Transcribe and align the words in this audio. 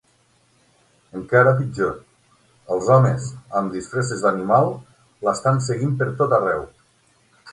Encara 1.17 1.51
pitjor, 1.59 1.91
els 2.75 2.87
homes 2.95 3.27
amb 3.61 3.77
disfresses 3.77 4.23
d'animal 4.25 4.73
l'estan 5.27 5.63
seguint 5.67 5.97
per 6.03 6.11
tot 6.23 6.37
arreu. 6.39 6.65